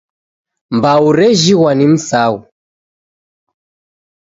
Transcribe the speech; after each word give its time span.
Mbau 0.75 1.05
rejighwa 1.17 1.71
ni 1.75 1.85
msaghu. 1.93 2.39